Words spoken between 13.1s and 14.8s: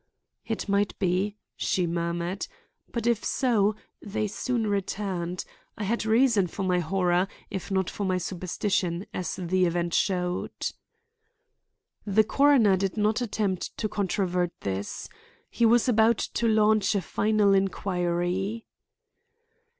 attempt to controvert